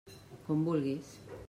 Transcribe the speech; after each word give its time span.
Com 0.47 0.63
vulguis. 0.71 1.15